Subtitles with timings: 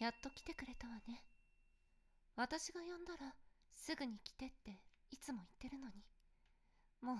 [0.00, 1.22] やっと来てくれたわね。
[2.34, 3.34] 私が呼んだら
[3.74, 4.80] すぐに来てって
[5.10, 6.02] いつも言ってるのに。
[7.02, 7.16] もう、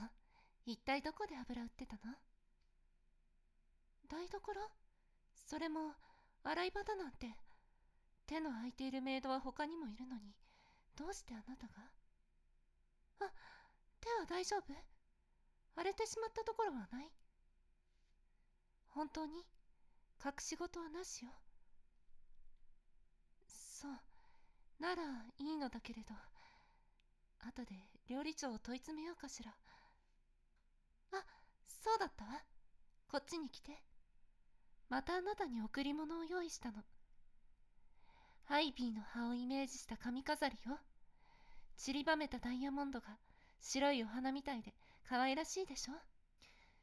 [0.64, 2.14] 一体どこで油売ってたの？
[4.08, 4.40] 台所？
[5.46, 5.92] それも、
[6.42, 7.28] 洗い場だなんて。
[8.26, 10.34] 手の空いているメイドは他にもいるのに、
[10.96, 11.72] どうしてあなたが？
[13.20, 13.32] あ、
[14.00, 14.72] 手は大丈夫？
[15.76, 17.10] 荒れてしまったところはない？
[18.88, 19.44] 本当に？
[20.24, 21.30] 隠し事はなしよ。
[23.80, 23.92] そう。
[24.78, 25.02] なら
[25.38, 26.14] いいのだけれど、
[27.48, 27.74] 後で
[28.08, 29.50] 料理長を問い詰めようかしら。
[31.12, 31.24] あ、
[31.82, 32.24] そうだった？
[32.26, 32.30] わ。
[33.10, 33.72] こっちに来て。
[34.90, 36.82] またあなたに贈り物を用意したの。
[38.48, 40.78] アイビーの葉をイメージした髪飾りよ。
[41.76, 43.06] 散りばめたダイヤモンドが
[43.60, 44.74] 白いお花みたいで
[45.08, 45.92] 可愛らしいでしょ？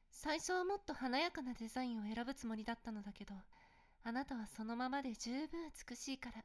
[0.10, 3.36] 最初はもっと華やかなデザインを選ぶつもりだったのだけど、
[4.04, 6.44] あなたはそのままで十分美しいから、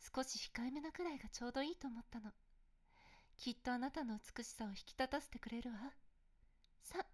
[0.00, 2.30] 少し控えめなくらいがちょうどいいと思ったの。
[3.36, 5.76] きっとあなたの美しさを引き立たせてくれるわ。
[6.82, 7.04] さ、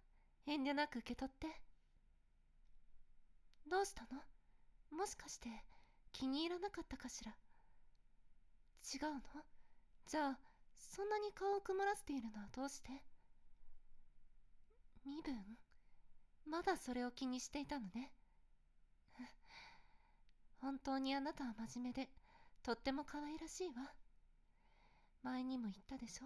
[0.45, 1.47] 遠慮なく受け取って。
[3.69, 4.21] どうしたの？
[4.97, 5.49] もしかして
[6.13, 7.31] 気に入らなかったかしら？
[8.93, 9.21] 違うの？
[10.07, 10.39] じゃあ、
[10.75, 12.89] そんなに顔を曇らせているのはどうして？
[15.05, 15.35] 身分？
[16.49, 18.11] まだそれを気にしていたのね。
[20.59, 22.09] 本当にあなたは真面目で、
[22.67, 23.93] とっても可愛らしいわ。
[25.23, 26.25] 前にも言ったでしょ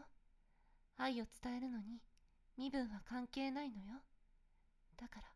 [0.98, 2.02] 愛を伝えるのに、
[2.58, 4.02] 身分は関係ないのよ。
[5.00, 5.28] だから、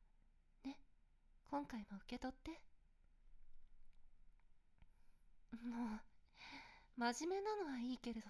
[0.67, 0.79] ね、
[1.47, 2.59] 今回も受け取って。
[5.63, 6.01] も
[6.97, 8.27] う、真面目なのはいいけれど、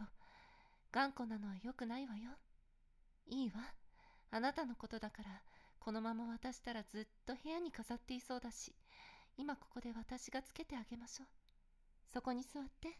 [0.91, 2.31] 頑固なのは良くないわよ。
[3.27, 3.73] いいわ。
[4.31, 5.41] あなたのことだから、
[5.79, 8.75] このまま渡したらずっと部屋に飾っていそうだし、
[9.37, 11.44] 今ここで私がつけてあげましょう。
[12.13, 12.97] そこに座って。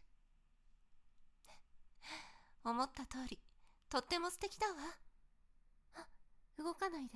[2.64, 3.38] 思った通り、
[3.88, 4.74] とっても素敵だわ。
[5.94, 6.06] あ、
[6.58, 7.14] 動かないで。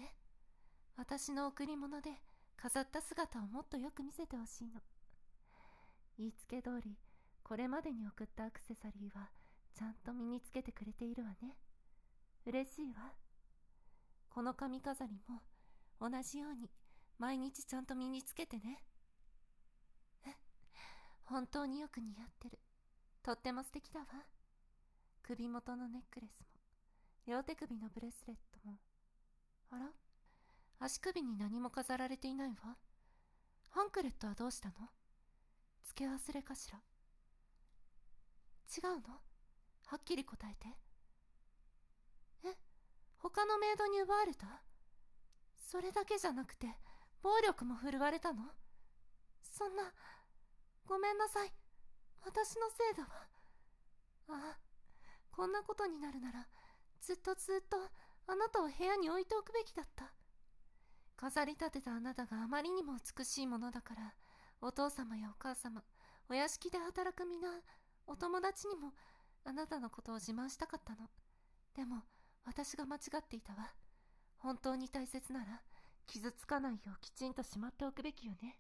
[0.97, 2.11] 私の贈り物で
[2.57, 4.81] 飾った姿をもっとよく見せてほしいの。
[6.19, 6.97] 言いつけ通り、
[7.43, 9.31] これまでに送ったアクセサリーは
[9.75, 11.57] ちゃんと身につけてくれているわね。
[12.47, 13.13] 嬉しいわ。
[14.29, 15.41] この髪飾りも
[16.01, 16.71] 同じように
[17.19, 18.85] 毎日ちゃんと身につけてね。
[21.31, 22.59] 本当によく似合ってる。
[23.23, 24.07] とっても素敵だわ。
[25.23, 26.47] 首元のネックレスも、
[27.27, 28.79] 両手首のブレスレットも。
[29.71, 29.87] あら？
[30.81, 32.77] 足首に何も飾られていないわ。
[33.69, 34.75] ハンクレットはどうしたの？
[35.85, 36.79] 付け忘れかしら
[38.77, 39.21] 違うの？
[39.87, 40.67] はっきり答えて。
[42.45, 42.57] え？
[43.19, 44.47] 他のメイドに奪われた？
[45.61, 46.67] それだけじゃなくて、
[47.23, 48.43] 暴力も振るわれたの？
[49.43, 49.85] そんな、
[50.91, 51.53] ごめんなさい。
[52.27, 53.09] 私のせいだわ。
[54.31, 54.59] ああ、
[55.31, 56.49] こんなことになるなら、
[57.01, 57.77] ずっとずっと
[58.27, 60.13] あなたを部屋に置いておくべきだった。
[61.17, 64.15] 飾り立てたあなたがあまりにも美しいものだから、
[64.61, 65.85] お父様やお母様、
[66.29, 67.49] お屋敷で働く皆、
[68.09, 68.93] お友達にも
[69.45, 71.09] あなたのことを自慢したかったの。
[71.73, 72.03] でも、
[72.45, 73.73] 私が間違っていたわ。
[74.39, 75.63] 本当に大切なら、
[76.09, 78.59] 傷つかないようきちんとしまっておくべきよね。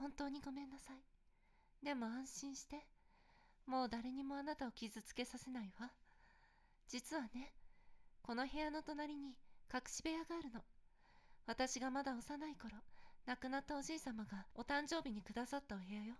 [0.00, 1.84] 本当にごめんなさい。
[1.84, 2.86] でも安心して。
[3.66, 5.90] もう誰にもあなたを傷つけさせないわ。
[6.88, 7.52] 実はね、
[8.22, 9.36] この部屋の隣に
[9.72, 10.60] 隠し部屋があるの。
[11.46, 12.74] 私がまだ幼い頃、
[13.26, 16.14] 亡くなったおじい様がお誕生日にくださったお部屋よ。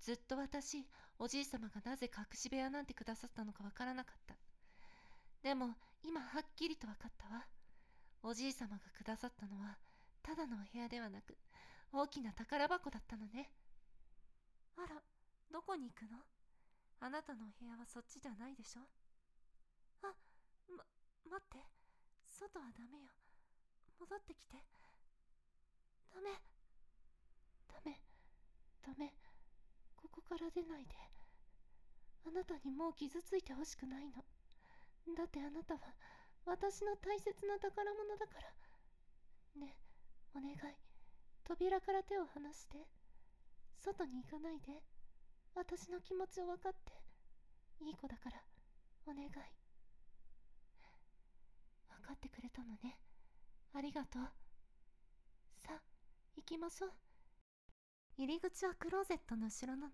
[0.00, 0.86] ずっと私、
[1.18, 4.36] おじい様がなぜ隠し部屋なんてくださったのかわからなかった。
[5.42, 7.46] でも、今はっきりとわかったわ。
[8.22, 9.76] おじい様がくださったのは、
[10.22, 11.36] ただのお部屋ではなく、
[11.94, 13.48] 大きな宝箱だったのね。
[14.76, 15.00] あら、
[15.52, 16.18] どこに行くの？
[16.98, 18.82] あなたのお部屋はそっちじゃないでしょ？
[20.02, 20.10] あ、
[20.74, 20.82] ま、
[21.30, 21.62] 待って。
[22.26, 23.06] 外はダメよ。
[24.00, 24.58] 戻ってきて。
[26.12, 26.34] ダメ。
[27.70, 28.02] ダメ。
[28.82, 29.14] ダメ。
[29.94, 30.96] ここから出ないで。
[32.26, 34.24] あなたにもう傷ついてほしくないの。
[35.14, 35.80] だってあなたは
[36.44, 38.50] 私の大切な宝物だから。
[39.62, 39.76] ね
[40.34, 40.58] お願い。
[41.44, 42.78] 扉から手を離して。
[43.76, 44.82] 外に行かないで。
[45.54, 46.92] 私の気持ちを分かって。
[47.84, 48.42] いい子だから、
[49.06, 49.28] お願い。
[49.30, 49.38] 分
[52.02, 52.98] かってくれたのね。
[53.74, 54.22] ありがとう。
[55.58, 55.82] さあ、
[56.36, 56.92] 行きましょう。
[58.16, 59.92] 入り口はクローゼットの後ろなの。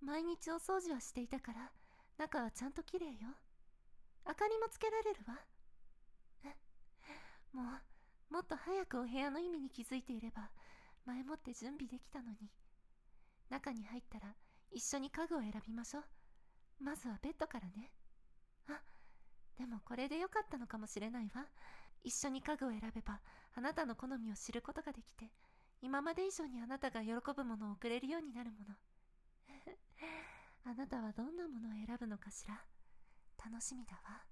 [0.00, 1.72] 毎日お掃除はしていたから、
[2.16, 3.12] 中はちゃんと綺麗よ。
[4.26, 5.38] 明かりもつけられるわ。
[7.52, 7.97] もう、
[8.30, 10.50] もっと早くお部屋の意味に気づいていれば、
[11.06, 12.50] 前もって準備できたのに。
[13.48, 14.34] 中に入ったら
[14.70, 16.04] 一緒に家具を選びましょう。
[16.80, 17.90] まずはベッドからね。
[18.68, 18.80] あ、
[19.56, 21.46] でもこれでよかったのかもしれないわ。
[22.04, 23.20] 一緒に家具を選べば、
[23.54, 25.32] あなたの好みを知ることができて、
[25.80, 28.74] 今まで以上にあなたが喜ぶものを送れるようになるもの。
[30.70, 32.62] あなたはどんなものを選ぶのかしら
[33.42, 34.27] 楽しみだわ。